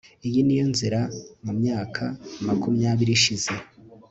[0.27, 0.99] iyi niyo nzira
[1.45, 2.03] mumyaka
[2.47, 3.53] makumyabiri ishize